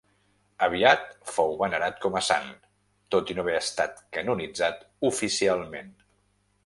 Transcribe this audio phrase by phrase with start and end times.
[0.67, 1.03] Aviat
[1.33, 2.49] fou venerat com a sant,
[3.17, 5.95] tot i no haver estat canonitzat oficialment.